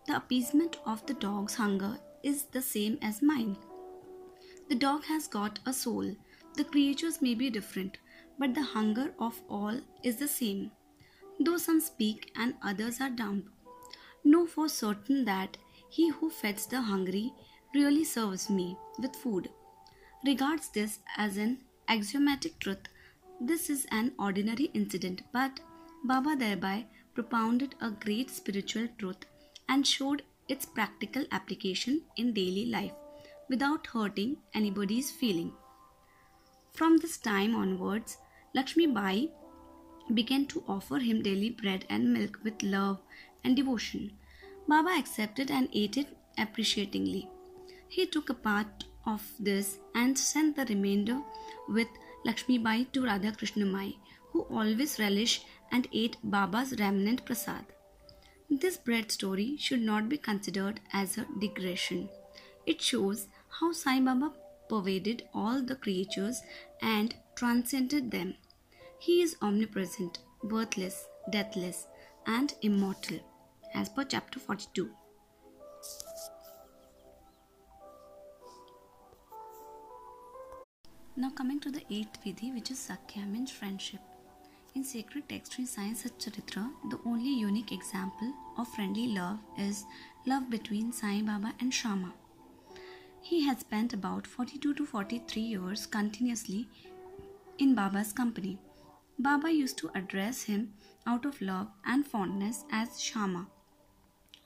The 0.06 0.16
appeasement 0.16 0.78
of 0.86 1.04
the 1.06 1.14
dog's 1.14 1.54
hunger 1.54 1.98
is 2.22 2.44
the 2.44 2.62
same 2.62 2.98
as 3.02 3.20
mine. 3.20 3.58
The 4.70 4.74
dog 4.74 5.04
has 5.04 5.28
got 5.28 5.58
a 5.66 5.72
soul. 5.72 6.16
The 6.56 6.64
creatures 6.64 7.20
may 7.20 7.34
be 7.34 7.50
different, 7.50 7.98
but 8.38 8.54
the 8.54 8.62
hunger 8.62 9.12
of 9.18 9.40
all 9.50 9.78
is 10.02 10.16
the 10.16 10.28
same. 10.28 10.70
Though 11.38 11.58
some 11.58 11.80
speak 11.80 12.32
and 12.36 12.54
others 12.62 13.00
are 13.00 13.10
dumb. 13.10 13.50
Know 14.24 14.46
for 14.46 14.68
certain 14.68 15.26
that 15.26 15.58
he 15.90 16.08
who 16.08 16.30
feeds 16.30 16.66
the 16.66 16.80
hungry 16.80 17.32
really 17.74 18.04
serves 18.04 18.48
me 18.48 18.78
with 18.98 19.14
food. 19.14 19.50
Regards 20.24 20.70
this 20.70 21.00
as 21.16 21.36
an 21.36 21.58
axiomatic 21.88 22.58
truth. 22.60 22.88
This 23.42 23.70
is 23.70 23.86
an 23.90 24.12
ordinary 24.18 24.70
incident, 24.74 25.22
but 25.32 25.60
Baba 26.04 26.36
thereby 26.36 26.84
propounded 27.14 27.74
a 27.80 27.90
great 27.90 28.30
spiritual 28.30 28.86
truth 28.98 29.24
and 29.68 29.86
showed 29.86 30.22
its 30.48 30.66
practical 30.66 31.24
application 31.32 32.02
in 32.18 32.34
daily 32.34 32.66
life 32.66 32.92
without 33.48 33.86
hurting 33.86 34.36
anybody's 34.52 35.10
feeling. 35.10 35.52
From 36.74 36.98
this 36.98 37.16
time 37.16 37.54
onwards, 37.54 38.18
Lakshmi 38.54 38.86
Bai 38.86 39.28
began 40.12 40.44
to 40.46 40.62
offer 40.68 40.98
him 40.98 41.22
daily 41.22 41.50
bread 41.50 41.86
and 41.88 42.12
milk 42.12 42.38
with 42.44 42.62
love 42.62 42.98
and 43.42 43.56
devotion. 43.56 44.12
Baba 44.68 44.90
accepted 44.98 45.50
and 45.50 45.68
ate 45.72 45.96
it 45.96 46.08
appreciatingly. 46.36 47.28
He 47.88 48.04
took 48.06 48.28
a 48.28 48.34
part 48.34 48.84
of 49.06 49.22
this 49.38 49.78
and 49.94 50.16
sent 50.16 50.56
the 50.56 50.66
remainder 50.66 51.20
with 51.68 51.88
Lakshmi 52.24 52.58
Bai 52.58 52.84
to 52.92 53.02
Radha 53.02 53.32
Krishna 53.32 53.64
Mai, 53.64 53.94
who 54.32 54.42
always 54.42 54.98
relished 54.98 55.44
and 55.72 55.88
ate 55.92 56.16
Baba's 56.22 56.74
remnant 56.78 57.24
prasad. 57.24 57.64
This 58.50 58.76
bread 58.76 59.10
story 59.12 59.56
should 59.56 59.80
not 59.80 60.08
be 60.08 60.18
considered 60.18 60.80
as 60.92 61.16
a 61.16 61.26
digression. 61.38 62.08
It 62.66 62.82
shows 62.82 63.28
how 63.60 63.72
Sai 63.72 64.00
Baba 64.00 64.32
pervaded 64.68 65.22
all 65.32 65.62
the 65.62 65.76
creatures 65.76 66.42
and 66.82 67.14
transcended 67.34 68.10
them. 68.10 68.34
He 68.98 69.22
is 69.22 69.36
omnipresent, 69.40 70.18
birthless, 70.42 71.06
deathless, 71.30 71.86
and 72.26 72.54
immortal, 72.62 73.18
as 73.74 73.88
per 73.88 74.04
chapter 74.04 74.38
42. 74.38 74.90
Now, 81.20 81.28
coming 81.28 81.60
to 81.60 81.70
the 81.70 81.82
eighth 81.90 82.24
Vidhi, 82.24 82.54
which 82.54 82.70
is 82.70 82.78
Sakhya, 82.78 83.30
means 83.30 83.50
friendship. 83.50 84.00
In 84.74 84.82
sacred 84.82 85.28
text 85.28 85.58
in 85.58 85.66
Sai 85.66 85.90
Satcharitra, 85.92 86.70
the 86.88 86.98
only 87.04 87.28
unique 87.28 87.72
example 87.72 88.32
of 88.56 88.68
friendly 88.68 89.08
love 89.08 89.38
is 89.58 89.84
love 90.24 90.48
between 90.48 90.92
Sai 90.92 91.20
Baba 91.20 91.52
and 91.60 91.74
Shama. 91.74 92.14
He 93.20 93.44
had 93.44 93.60
spent 93.60 93.92
about 93.92 94.26
42 94.26 94.72
to 94.72 94.86
43 94.86 95.42
years 95.42 95.84
continuously 95.84 96.66
in 97.58 97.74
Baba's 97.74 98.14
company. 98.14 98.56
Baba 99.18 99.52
used 99.52 99.76
to 99.76 99.90
address 99.94 100.44
him 100.44 100.72
out 101.06 101.26
of 101.26 101.42
love 101.42 101.68
and 101.84 102.06
fondness 102.06 102.64
as 102.72 102.98
Shama, 102.98 103.46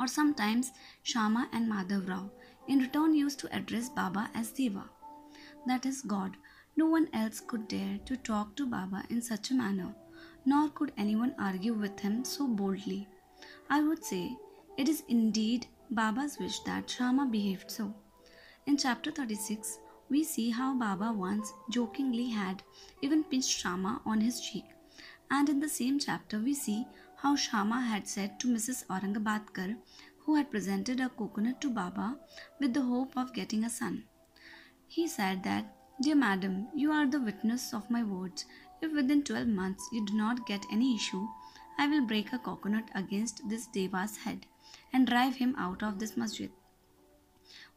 or 0.01 0.09
sometimes 0.09 0.73
Shama 1.05 1.49
and 1.53 1.71
Madhav 1.71 2.09
Rao. 2.09 2.31
In 2.67 2.81
return, 2.81 3.15
used 3.15 3.39
to 3.39 3.57
address 3.57 3.89
Baba 3.91 4.29
as 4.35 4.51
Deva, 4.51 4.91
that 5.67 5.87
is 5.87 6.03
God. 6.03 6.37
No 6.77 6.87
one 6.87 7.09
else 7.13 7.41
could 7.41 7.69
dare 7.69 7.99
to 8.07 8.17
talk 8.17 8.57
to 8.57 8.67
Baba 8.67 9.05
in 9.11 9.23
such 9.23 9.51
a 9.51 9.55
manner 9.55 9.95
nor 10.47 10.69
could 10.71 10.93
anyone 10.97 11.35
argue 11.39 11.73
with 11.75 12.01
him 12.01 12.25
so 12.25 12.47
boldly. 12.47 13.09
I 13.71 13.83
would 13.83 14.05
say 14.05 14.37
it 14.77 14.89
is 14.89 15.03
indeed 15.09 15.67
Baba's 15.91 16.39
wish 16.39 16.61
that 16.61 16.91
Shama 16.91 17.27
behaved 17.27 17.71
so. 17.71 17.95
In 18.67 18.77
chapter 18.77 19.11
36, 19.11 19.79
we 20.11 20.23
see 20.23 20.51
how 20.51 20.75
Baba 20.75 21.13
once 21.13 21.53
jokingly 21.71 22.29
had 22.29 22.63
even 23.03 23.25
pinched 23.25 23.59
Shama 23.59 24.03
on 24.05 24.21
his 24.21 24.41
cheek. 24.41 24.65
And 25.31 25.49
in 25.49 25.61
the 25.61 25.69
same 25.69 25.99
chapter, 25.99 26.39
we 26.39 26.55
see 26.55 26.87
how 27.17 27.37
Shama 27.37 27.81
had 27.81 28.07
said 28.07 28.39
to 28.41 28.49
Mrs. 28.49 28.87
Aurangabadkar, 28.87 29.77
who 30.19 30.35
had 30.37 30.51
presented 30.51 31.01
a 31.01 31.09
coconut 31.09 31.61
to 31.63 31.71
Baba 31.71 32.19
with 32.61 32.75
the 32.75 32.83
hope 32.83 33.17
of 33.17 33.33
getting 33.33 33.65
a 33.65 33.71
son. 33.71 34.05
He 34.87 35.09
said 35.09 35.43
that, 35.45 35.75
Dear 36.03 36.17
madam, 36.17 36.67
you 36.75 36.91
are 36.91 37.07
the 37.07 37.21
witness 37.21 37.73
of 37.73 37.89
my 37.89 38.03
words. 38.03 38.47
If 38.83 38.93
within 38.93 39.23
12 39.23 39.47
months 39.47 39.89
you 39.93 40.05
do 40.05 40.15
not 40.15 40.45
get 40.45 40.67
any 40.73 40.97
issue, 40.97 41.29
I 41.79 41.87
will 41.87 42.05
break 42.05 42.33
a 42.33 42.39
coconut 42.39 42.91
against 42.97 43.49
this 43.49 43.69
Deva's 43.69 44.17
head 44.17 44.47
and 44.93 45.07
drive 45.07 45.37
him 45.37 45.55
out 45.57 45.85
of 45.85 46.01
this 46.01 46.17
masjid. 46.17 46.51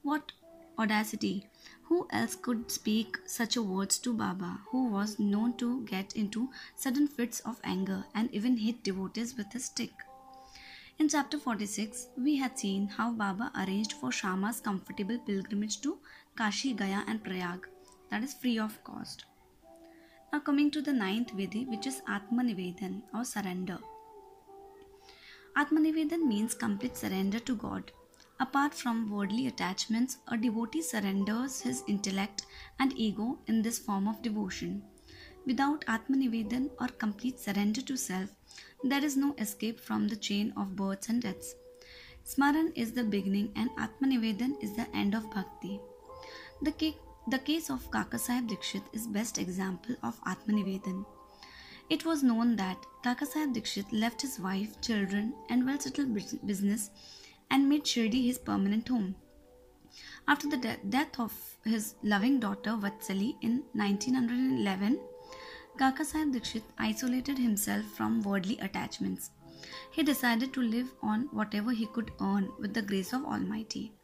What 0.02 0.32
audacity! 0.80 1.48
Who 1.84 2.08
else 2.10 2.36
could 2.36 2.72
speak 2.72 3.20
such 3.28 3.56
words 3.56 4.00
to 4.00 4.14
Baba, 4.14 4.62
who 4.72 4.90
was 4.90 5.20
known 5.20 5.56
to 5.58 5.86
get 5.86 6.16
into 6.16 6.50
sudden 6.76 7.08
fits 7.08 7.40
of 7.42 7.62
anger 7.64 8.06
and 8.16 8.34
even 8.34 8.58
hit 8.58 8.84
devotees 8.84 9.38
with 9.38 9.54
a 9.54 9.60
stick? 9.60 9.94
In 10.98 11.08
chapter 11.08 11.38
46, 11.38 12.08
we 12.18 12.38
had 12.38 12.58
seen 12.58 12.88
how 12.88 13.12
Baba 13.12 13.52
arranged 13.56 13.94
for 13.94 14.12
Shama's 14.12 14.60
comfortable 14.60 15.20
pilgrimage 15.20 15.82
to 15.82 16.00
Kashi, 16.36 16.74
Gaya, 16.74 17.04
and 17.08 17.24
Prayag, 17.24 17.68
that 18.10 18.24
is 18.24 18.34
free 18.34 18.58
of 18.60 18.84
cost. 18.84 19.26
Now 20.32 20.40
coming 20.40 20.72
to 20.72 20.82
the 20.82 20.94
ninth 20.94 21.34
Vidhi, 21.34 21.68
which 21.68 21.88
is 21.88 22.02
Atmanivedan 22.08 23.02
or 23.14 23.24
surrender. 23.24 23.80
Atmanivedan 25.58 26.28
means 26.28 26.54
complete 26.54 26.96
surrender 26.98 27.40
to 27.40 27.56
God. 27.56 27.92
Apart 28.40 28.74
from 28.74 29.10
worldly 29.10 29.48
attachments, 29.48 30.18
a 30.28 30.38
devotee 30.38 30.84
surrenders 30.84 31.62
his 31.62 31.84
intellect 31.88 32.46
and 32.80 32.94
ego 32.96 33.40
in 33.48 33.62
this 33.64 33.80
form 33.80 34.08
of 34.08 34.22
devotion. 34.22 34.84
Without 35.48 35.86
Atmanivedan 35.86 36.70
or 36.80 36.88
complete 36.88 37.40
surrender 37.40 37.82
to 37.82 37.98
self, 37.98 38.30
there 38.84 39.04
is 39.04 39.18
no 39.18 39.34
escape 39.40 39.80
from 39.80 40.08
the 40.08 40.16
chain 40.16 40.54
of 40.58 40.76
births 40.76 41.10
and 41.10 41.22
deaths. 41.22 41.56
Smaran 42.26 42.72
is 42.76 42.92
the 42.92 43.04
beginning 43.04 43.52
and 43.56 43.70
Atmanivedan 43.78 44.62
is 44.62 44.76
the 44.76 44.88
end 44.94 45.16
of 45.16 45.32
bhakti. 45.32 45.80
The 46.62 46.74
the 47.30 47.40
case 47.40 47.70
of 47.70 47.92
Kakasaheb 47.92 48.48
Dikshit 48.48 48.84
is 48.94 49.06
best 49.06 49.38
example 49.38 49.98
of 50.02 50.22
Atmanivedan. 50.24 51.06
It 51.90 52.06
was 52.06 52.24
known 52.24 52.56
that 52.56 52.86
Kakasaheb 53.04 53.54
Dikshit 53.54 53.92
left 53.92 54.22
his 54.22 54.40
wife, 54.40 54.80
children 54.80 55.34
and 55.50 55.66
well-settled 55.66 56.14
business 56.46 56.90
and 57.52 57.68
made 57.68 57.84
Shirdi 57.84 58.24
his 58.24 58.38
permanent 58.38 58.88
home. 58.88 59.16
After 60.26 60.48
the 60.48 60.56
de- 60.56 60.78
death 60.88 61.20
of 61.20 61.34
his 61.66 61.96
loving 62.02 62.40
daughter 62.40 62.72
Vatsali 62.72 63.36
in 63.42 63.64
1911, 63.74 64.98
Kaka 65.78 66.06
Sahib 66.06 66.34
Dikshit 66.34 66.64
isolated 66.78 67.38
himself 67.38 67.84
from 67.88 68.22
worldly 68.22 68.58
attachments. 68.60 69.32
He 69.92 70.02
decided 70.02 70.54
to 70.54 70.62
live 70.62 70.94
on 71.02 71.28
whatever 71.32 71.72
he 71.72 71.88
could 71.88 72.12
earn 72.22 72.50
with 72.58 72.74
the 72.74 72.82
grace 72.82 73.12
of 73.12 73.26
Almighty. 73.26 73.97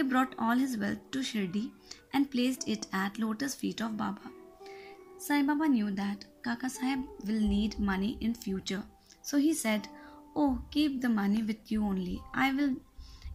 He 0.00 0.04
brought 0.10 0.34
all 0.38 0.56
his 0.56 0.78
wealth 0.78 1.00
to 1.14 1.18
Shirdi 1.18 1.72
and 2.14 2.30
placed 2.34 2.66
it 2.66 2.86
at 2.90 3.18
lotus 3.18 3.54
feet 3.54 3.82
of 3.82 3.98
Baba. 3.98 4.30
Sai 5.18 5.42
Baba 5.42 5.68
knew 5.68 5.90
that 5.90 6.24
Kaka 6.42 6.70
Sahib 6.70 7.00
will 7.26 7.42
need 7.48 7.78
money 7.78 8.16
in 8.22 8.32
future, 8.44 8.82
so 9.20 9.40
he 9.46 9.52
said, 9.52 9.88
"Oh, 10.34 10.52
keep 10.76 10.94
the 11.02 11.10
money 11.16 11.42
with 11.50 11.72
you 11.72 11.82
only. 11.88 12.14
I 12.44 12.46
will. 12.60 12.72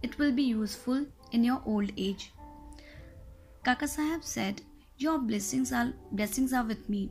It 0.07 0.17
will 0.21 0.31
be 0.39 0.47
useful 0.53 1.05
in 1.31 1.43
your 1.49 1.59
old 1.73 1.91
age." 2.07 2.25
Kaka 3.69 3.91
Sahib 3.95 4.25
said, 4.31 4.63
"Your 5.05 5.19
blessings 5.19 5.73
are 5.81 5.93
blessings 6.21 6.57
are 6.61 6.65
with 6.73 6.89
me. 6.95 7.03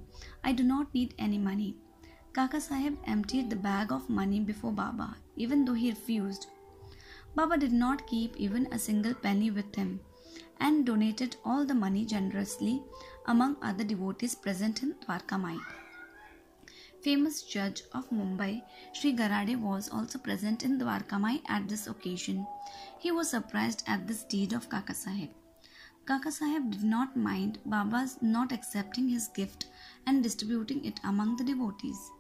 I 0.43 0.57
do 0.63 0.67
not 0.73 0.99
need 0.99 1.15
any 1.29 1.41
money." 1.47 1.71
Kaka 2.41 2.65
Sahib 2.67 2.99
emptied 3.17 3.55
the 3.55 3.63
bag 3.71 3.97
of 3.99 4.11
money 4.19 4.43
before 4.51 4.75
Baba, 4.83 5.09
even 5.47 5.65
though 5.65 5.81
he 5.85 5.95
refused. 5.97 6.51
Baba 7.35 7.57
did 7.59 7.73
not 7.73 8.07
keep 8.07 8.37
even 8.37 8.69
a 8.73 8.79
single 8.79 9.15
penny 9.15 9.51
with 9.51 9.75
him 9.75 10.01
and 10.61 10.87
donated 10.87 11.37
all 11.45 11.65
the 11.67 11.75
money 11.75 12.05
generously 12.05 12.83
among 13.27 13.57
other 13.61 13.83
devotees 13.83 14.35
present 14.35 14.83
in 14.83 14.95
Dwarkamai. 14.95 15.59
Famous 17.03 17.43
judge 17.43 17.83
of 17.93 18.09
Mumbai, 18.11 18.63
Sri 18.95 19.13
Garade 19.13 19.61
was 19.61 19.89
also 19.89 20.19
present 20.19 20.63
in 20.63 20.79
Dwarkamai 20.79 21.43
at 21.47 21.69
this 21.69 21.87
occasion. 21.87 22.47
He 22.99 23.11
was 23.11 23.29
surprised 23.29 23.83
at 23.87 24.07
this 24.07 24.23
deed 24.23 24.53
of 24.53 24.71
Kaka 24.71 24.95
Sahib. 24.95 25.31
Kaka 26.07 26.31
Sahib 26.31 26.71
did 26.71 26.85
not 26.85 27.17
mind 27.17 27.59
Baba's 27.67 28.17
not 28.23 28.53
accepting 28.53 29.09
his 29.09 29.29
gift 29.29 29.67
and 30.07 30.23
distributing 30.23 30.85
it 30.85 31.01
among 31.03 31.37
the 31.37 31.45
devotees. 31.45 32.11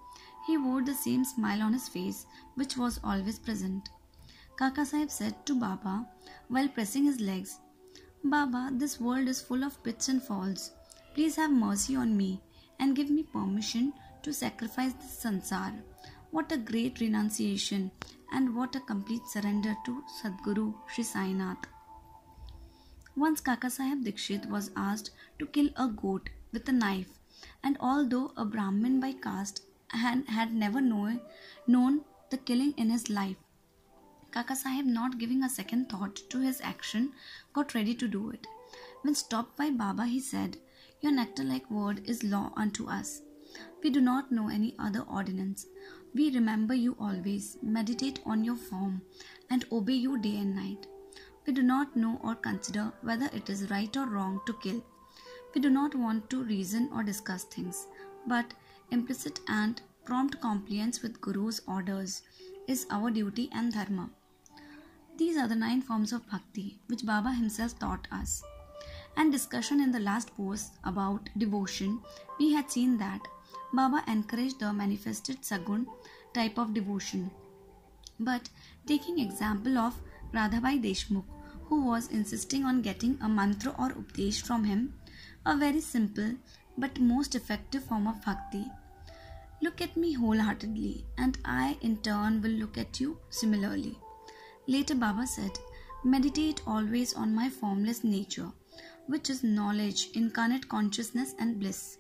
He 0.47 0.59
wore 0.59 0.83
the 0.83 0.94
same 0.94 1.25
smile 1.25 1.62
on 1.62 1.73
his 1.73 1.88
face 1.88 2.26
which 2.56 2.76
was 2.76 3.00
always 3.04 3.38
present. 3.38 3.88
Kaka 4.56 4.87
Sahib 4.87 5.11
said 5.11 5.34
to 5.46 5.54
Baba 5.54 6.06
while 6.49 6.68
pressing 6.68 7.04
his 7.04 7.20
legs, 7.20 7.58
Baba, 8.23 8.70
this 8.73 9.00
world 9.00 9.26
is 9.28 9.40
full 9.40 9.64
of 9.64 9.82
pits 9.82 10.08
and 10.08 10.23
falls. 10.23 10.70
Please 11.14 11.37
have 11.37 11.50
mercy 11.50 11.96
on 11.96 12.16
me 12.16 12.40
and 12.78 12.94
give 12.94 13.11
me 13.11 13.25
permission 13.25 13.92
to 14.23 14.32
sacrifice 14.32 14.92
this 14.94 15.25
sansar. 15.25 15.73
What 16.30 16.52
a 16.52 16.56
great 16.56 17.00
renunciation 17.00 17.90
and 18.32 18.54
what 18.54 18.76
a 18.76 18.80
complete 18.80 19.26
surrender 19.26 19.75
to 19.87 20.02
Sadguru 20.20 20.75
Sri 20.88 21.04
Sainath. 21.04 21.64
Once 23.16 23.40
Kaka 23.40 23.70
Sahib 23.70 24.04
Dikshit 24.04 24.49
was 24.49 24.70
asked 24.76 25.11
to 25.38 25.46
kill 25.46 25.68
a 25.76 25.88
goat 25.88 26.30
with 26.52 26.68
a 26.68 26.73
knife, 26.73 27.18
and 27.62 27.76
although 27.80 28.32
a 28.37 28.44
Brahmin 28.44 29.00
by 29.00 29.12
caste 29.12 29.62
and 29.92 30.28
had 30.28 30.52
never 30.52 30.80
know, 30.80 31.20
known 31.66 32.00
the 32.30 32.38
killing 32.38 32.73
in 32.76 32.90
his 32.90 33.11
life, 33.11 33.37
Kaka 34.35 34.57
Sahib, 34.57 34.85
not 34.85 35.19
giving 35.19 35.45
a 35.45 35.49
second 35.49 35.88
thought 35.88 36.17
to 36.29 36.41
his 36.41 36.61
action, 36.61 37.12
got 37.53 37.73
ready 37.73 37.95
to 37.95 38.09
do 38.09 38.31
it. 38.31 38.49
When 39.03 39.14
stopped 39.14 39.57
by 39.57 39.71
Baba, 39.71 40.07
he 40.07 40.19
said, 40.19 40.57
Your 41.00 41.12
nectar 41.12 41.45
like 41.45 41.71
word 41.71 42.03
is 42.05 42.25
law 42.25 42.53
unto 42.57 42.88
us. 42.88 43.23
We 43.81 43.91
do 43.91 44.00
not 44.00 44.33
know 44.33 44.49
any 44.49 44.75
other 44.76 45.03
ordinance. 45.03 45.67
We 46.14 46.33
remember 46.33 46.75
you 46.75 46.97
always, 46.99 47.59
meditate 47.62 48.19
on 48.26 48.43
your 48.43 48.57
form, 48.57 49.03
and 49.50 49.64
obey 49.71 49.93
you 49.93 50.19
day 50.19 50.38
and 50.38 50.57
night. 50.57 50.88
We 51.47 51.53
do 51.53 51.62
not 51.62 51.95
know 51.95 52.19
or 52.21 52.35
consider 52.35 52.93
whether 53.03 53.31
it 53.33 53.49
is 53.49 53.71
right 53.71 53.97
or 53.97 54.07
wrong 54.07 54.41
to 54.47 54.55
kill. 54.55 54.83
We 55.55 55.61
do 55.61 55.71
not 55.71 55.95
want 55.95 56.29
to 56.31 56.43
reason 56.43 56.91
or 56.93 57.05
discuss 57.05 57.45
things, 57.45 57.87
but 58.26 58.53
implicit 58.91 59.38
and 59.47 59.80
prompt 60.04 60.41
compliance 60.41 61.02
with 61.02 61.21
Guru's 61.21 61.61
orders 61.69 62.23
is 62.67 62.85
our 62.91 63.13
duty 63.13 63.49
and 63.52 63.73
dharma. 63.73 64.11
These 65.17 65.37
are 65.37 65.47
the 65.47 65.55
nine 65.55 65.81
forms 65.81 66.13
of 66.13 66.29
bhakti 66.29 66.81
which 66.89 67.07
Baba 67.07 67.33
himself 67.33 67.79
taught 67.79 68.09
us. 68.11 68.43
And 69.17 69.31
discussion 69.31 69.81
in 69.81 69.93
the 69.93 70.00
last 70.00 70.37
post 70.37 70.73
about 70.83 71.31
devotion, 71.39 72.00
we 72.39 72.53
had 72.53 72.69
seen 72.69 72.99
that 72.99 73.21
Baba 73.73 74.03
encouraged 74.09 74.59
the 74.59 74.73
manifested 74.73 75.45
sagun 75.45 75.87
type 76.33 76.59
of 76.59 76.75
devotion. 76.75 77.31
But 78.19 78.49
taking 78.87 79.21
example 79.21 79.79
of 79.79 80.00
Radhabai 80.33 80.83
Deshmukh, 80.83 81.25
who 81.67 81.85
was 81.87 82.09
insisting 82.09 82.65
on 82.65 82.83
getting 82.83 83.17
a 83.23 83.29
mantra 83.29 83.73
or 83.79 83.91
updesh 83.91 84.43
from 84.43 84.65
him, 84.65 84.95
a 85.47 85.57
very 85.57 85.81
simple 85.81 86.35
but 86.77 86.99
most 87.00 87.37
effective 87.37 87.85
form 87.85 88.09
of 88.09 88.25
bhakti. 88.25 88.65
Look 89.63 89.81
at 89.81 89.97
me 89.97 90.13
wholeheartedly, 90.15 91.07
and 91.17 91.39
I 91.45 91.79
in 91.81 91.99
turn 91.99 92.43
will 92.43 92.50
look 92.50 92.77
at 92.77 93.00
you 93.00 93.19
similarly. 93.31 93.97
Later, 94.67 94.95
Baba 94.95 95.27
said, 95.27 95.59
Meditate 96.05 96.63
always 96.67 97.15
on 97.15 97.35
my 97.35 97.49
formless 97.49 98.05
nature, 98.05 98.50
which 99.07 99.31
is 99.31 99.43
knowledge, 99.43 100.11
incarnate 100.15 100.69
consciousness, 100.69 101.35
and 101.39 101.59
bliss. 101.59 101.99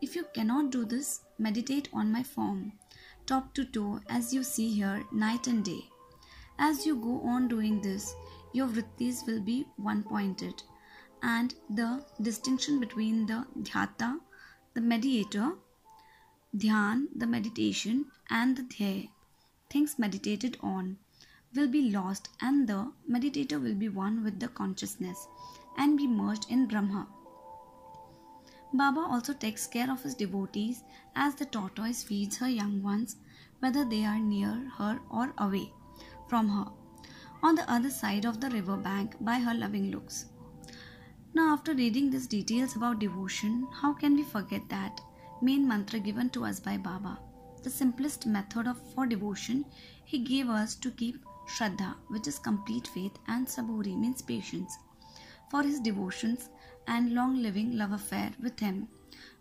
If 0.00 0.16
you 0.16 0.24
cannot 0.34 0.70
do 0.70 0.84
this, 0.84 1.20
meditate 1.38 1.88
on 1.92 2.10
my 2.10 2.22
form, 2.22 2.72
top 3.26 3.54
to 3.54 3.64
toe, 3.64 4.00
as 4.08 4.32
you 4.34 4.42
see 4.42 4.72
here, 4.72 5.04
night 5.12 5.46
and 5.46 5.64
day. 5.64 5.88
As 6.58 6.84
you 6.86 6.96
go 6.96 7.20
on 7.22 7.48
doing 7.48 7.80
this, 7.80 8.14
your 8.52 8.68
vrittis 8.68 9.26
will 9.26 9.40
be 9.40 9.66
one 9.76 10.02
pointed, 10.02 10.62
and 11.22 11.54
the 11.70 12.04
distinction 12.20 12.80
between 12.80 13.26
the 13.26 13.46
dhyata, 13.60 14.18
the 14.74 14.80
mediator, 14.80 15.52
dhyan, 16.56 17.06
the 17.14 17.26
meditation, 17.26 18.06
and 18.28 18.56
the 18.56 18.62
dhya, 18.62 19.08
things 19.70 19.98
meditated 19.98 20.58
on, 20.62 20.98
will 21.54 21.68
be 21.68 21.90
lost 21.90 22.28
and 22.40 22.66
the 22.66 22.90
meditator 23.10 23.60
will 23.62 23.74
be 23.74 23.88
one 23.88 24.22
with 24.24 24.40
the 24.40 24.48
consciousness 24.48 25.26
and 25.78 25.96
be 25.96 26.06
merged 26.06 26.46
in 26.50 26.66
Brahma. 26.66 27.06
Baba 28.74 29.00
also 29.00 29.34
takes 29.34 29.66
care 29.66 29.90
of 29.90 30.02
his 30.02 30.14
devotees 30.14 30.82
as 31.14 31.34
the 31.34 31.44
tortoise 31.44 32.02
feeds 32.02 32.38
her 32.38 32.48
young 32.48 32.82
ones, 32.82 33.16
whether 33.60 33.84
they 33.84 34.04
are 34.04 34.18
near 34.18 34.70
her 34.78 34.98
or 35.10 35.34
away 35.38 35.70
from 36.26 36.48
her, 36.48 36.70
on 37.42 37.54
the 37.54 37.70
other 37.70 37.90
side 37.90 38.24
of 38.24 38.40
the 38.40 38.48
river 38.50 38.76
bank 38.76 39.14
by 39.20 39.38
her 39.38 39.52
loving 39.52 39.90
looks. 39.90 40.26
Now, 41.34 41.52
after 41.52 41.74
reading 41.74 42.10
these 42.10 42.26
details 42.26 42.76
about 42.76 42.98
devotion, 42.98 43.66
how 43.72 43.92
can 43.92 44.16
we 44.16 44.22
forget 44.22 44.68
that 44.68 45.00
main 45.42 45.66
mantra 45.66 45.98
given 45.98 46.30
to 46.30 46.44
us 46.44 46.60
by 46.60 46.76
Baba? 46.78 47.18
The 47.62 47.70
simplest 47.70 48.26
method 48.26 48.66
of 48.66 48.80
for 48.94 49.06
devotion 49.06 49.64
he 50.04 50.18
gave 50.18 50.48
us 50.48 50.74
to 50.76 50.90
keep 50.90 51.24
Shraddha, 51.46 51.96
which 52.08 52.26
is 52.26 52.38
complete 52.38 52.86
faith, 52.86 53.18
and 53.28 53.46
Saburi 53.46 53.96
means 53.96 54.22
patience. 54.22 54.76
For 55.50 55.62
his 55.62 55.80
devotions 55.80 56.48
and 56.86 57.12
long 57.14 57.42
living 57.42 57.76
love 57.76 57.92
affair 57.92 58.32
with 58.42 58.58
him, 58.58 58.88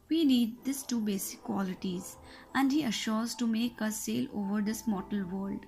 we 0.09 0.25
need 0.25 0.63
these 0.63 0.83
two 0.83 0.99
basic 0.99 1.41
qualities, 1.41 2.17
and 2.53 2.71
he 2.71 2.83
assures 2.83 3.33
to 3.35 3.47
make 3.47 3.81
us 3.81 3.97
sail 3.97 4.27
over 4.33 4.61
this 4.61 4.85
mortal 4.87 5.23
world. 5.25 5.65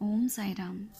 Om 0.00 0.28
Sai 0.28 0.54
Ram. 0.58 0.90